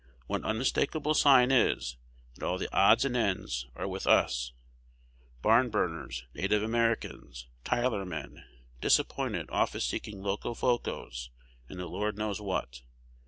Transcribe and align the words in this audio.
One 0.25 0.43
unmistakable 0.43 1.13
sign 1.13 1.51
is, 1.51 1.95
that 2.33 2.43
all 2.43 2.57
the 2.57 2.75
odds 2.75 3.05
and 3.05 3.15
ends 3.15 3.67
are 3.75 3.87
with 3.87 4.07
us, 4.07 4.51
Barnburners, 5.43 6.23
Native 6.33 6.63
Americans, 6.63 7.45
Tyler 7.63 8.03
men, 8.03 8.43
disappointed, 8.81 9.51
office 9.51 9.85
seeking 9.85 10.23
Locofocos, 10.23 11.29
and 11.69 11.79
the 11.79 11.85
Lord 11.85 12.17
knows 12.17 12.41
what. 12.41 12.81